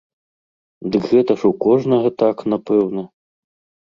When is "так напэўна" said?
2.25-3.01